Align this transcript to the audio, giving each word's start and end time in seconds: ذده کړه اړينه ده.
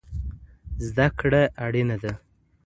ذده 0.87 1.07
کړه 1.19 1.43
اړينه 1.65 1.95
ده. 2.03 2.13